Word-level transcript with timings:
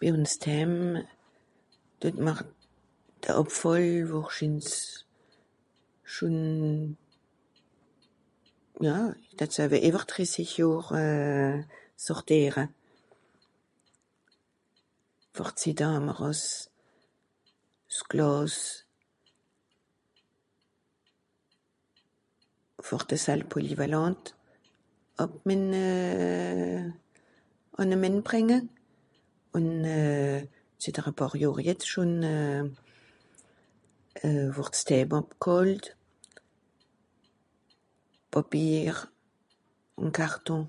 Bi 0.00 0.06
uns 0.16 0.32
dhääm 0.42 0.74
duet 2.02 2.16
m'r 2.26 2.40
de 3.22 3.30
Àbfàll 3.42 3.88
wohrschins 4.10 4.68
schùn... 6.12 6.38
ja 8.88 8.96
i 9.28 9.30
datt 9.38 9.54
sawe 9.56 9.78
ìwer 9.88 10.04
drissisch 10.12 10.54
Johr 10.62 10.84
sortìere. 12.06 12.64
Vor 15.36 15.50
Zitte 15.60 15.84
hàà-m'r 15.88 16.18
au 16.30 16.36
s'... 16.40 16.54
s'Glàs 18.00 18.56
vor 22.86 23.02
de 23.08 23.16
salle 23.24 23.46
polyvalente 23.54 24.28
àb 25.22 25.30
mìen 25.48 25.64
euh... 25.86 26.82
ànne 27.78 27.96
mìen 28.02 28.18
brìnge. 28.26 28.58
Ùn 29.56 29.68
euh... 29.86 30.40
Zìtter 30.82 31.06
e 31.12 31.14
pààr 31.18 31.34
Johr 31.40 31.58
jetz 31.66 31.84
schùn 31.90 32.12
euh... 32.26 32.64
euh... 34.26 34.48
wùrd's 34.56 34.80
d'hääm 34.88 35.10
àbgholt. 35.20 35.84
Pàpier... 38.32 38.96
ùn 40.00 40.10
Carton... 40.18 40.62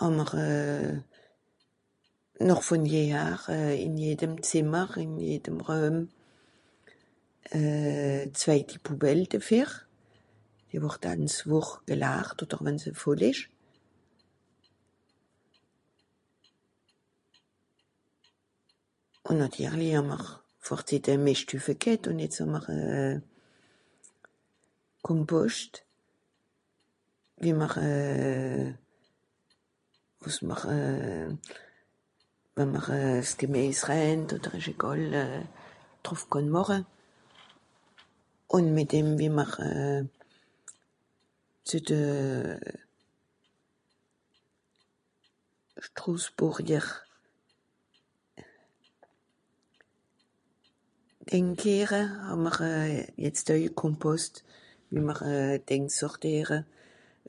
hàà-m'r(...) 0.00 0.30
ìn 2.42 2.48
jedem 4.02 4.32
Zìmmer, 4.42 4.90
ìn 4.98 5.12
jedere... 5.18 5.78
euh... 7.54 8.22
zweiti 8.40 8.78
Poubelle 8.82 9.26
defìr.(...) 9.30 9.70
Wùch 10.72 11.74
gelaart, 11.86 12.42
odder 12.42 12.60
wenn 12.64 12.78
se 12.82 12.90
voll 12.90 13.22
ìsch. 13.30 13.46
Ùn 19.30 19.36
nàtirli 19.38 19.88
hàà-m'r... 19.94 20.26
vor 20.66 20.80
Zitte 20.86 21.14
mìschthüffe 21.24 21.74
ghet 21.80 22.10
ùn 22.10 22.18
jetz 22.26 22.40
hàà-m'r 22.42 22.66
euh... 22.74 23.16
Komposcht, 25.06 25.74
wie 27.40 27.52
m'r 27.54 27.74
euh... 27.78 28.74
Wo 30.22 30.26
s'mr 30.30 30.58
euh... 30.74 31.28
we'mr 32.54 32.84
euh 32.92 33.22
s'Gemìesränd 33.26 34.34
odder 34.36 34.54
ìsch 34.60 34.70
egàl 34.76 35.02
euh... 35.22 35.44
drùf 36.04 36.22
kànn 36.32 36.52
màche. 36.54 36.78
Ùn 38.54 38.66
mìt 38.76 38.90
dem, 38.92 39.08
wie 39.20 39.28
m'r 39.32 39.52
euh... 39.64 40.02
zü 41.66 41.78
de 41.88 42.00
euh... 42.12 42.60
Strosburjer.(...) 45.88 46.86
hàà-m'r 52.28 52.58
jetzt 53.24 53.48
oei 53.54 53.68
Kompost, 53.82 54.34
wie 54.92 55.00
m'r 55.06 55.20
euh... 55.24 55.56
Dìngs 55.66 55.96
sortìere, 56.04 56.58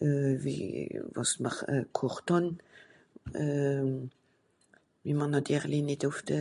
euh... 0.04 0.34
wie, 0.44 0.68
wàs 1.16 1.32
m'r 1.40 1.56
kocht 1.96 2.28
hàn. 2.36 2.58
Ìmmer 5.04 5.28
nàtirli 5.32 5.82
nìt 5.84 6.02
ùf 6.10 6.18
de... 6.30 6.40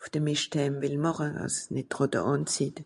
ùf 0.00 0.06
de 0.16 0.20
Mìscht 0.24 0.54
dhääm 0.56 0.74
wìll 0.80 0.96
màche, 0.98 1.26
àss 1.44 1.56
es 1.68 1.72
nìtt 1.76 1.90
d'Ràtte 1.92 2.20
ànzéit 2.32 2.76